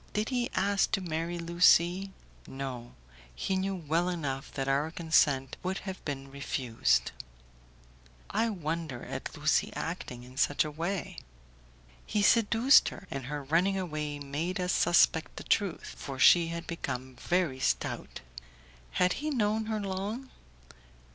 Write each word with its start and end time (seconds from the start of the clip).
Did 0.13 0.29
he 0.29 0.49
ask 0.55 0.91
to 0.93 0.99
marry 0.99 1.37
Lucie?" 1.37 2.11
"No; 2.47 2.93
he 3.35 3.55
knew 3.55 3.75
well 3.75 4.09
enough 4.09 4.51
that 4.53 4.67
our 4.67 4.89
consent 4.89 5.57
would 5.61 5.77
have 5.85 6.03
been 6.05 6.31
refused!" 6.31 7.11
"I 8.31 8.49
wonder 8.49 9.05
at 9.05 9.37
Lucie 9.37 9.71
acting 9.75 10.23
in 10.23 10.37
such 10.37 10.65
a 10.65 10.71
way." 10.71 11.19
"He 12.03 12.23
seduced 12.23 12.89
her, 12.89 13.05
and 13.11 13.25
her 13.27 13.43
running 13.43 13.77
away 13.77 14.17
made 14.17 14.59
us 14.59 14.73
suspect 14.73 15.35
the 15.35 15.43
truth, 15.43 15.93
for 15.99 16.17
she 16.17 16.47
had 16.47 16.65
become 16.65 17.15
very 17.17 17.59
stout." 17.59 18.21
"Had 18.93 19.13
he 19.21 19.29
known 19.29 19.67
her 19.67 19.79
long?" 19.79 20.31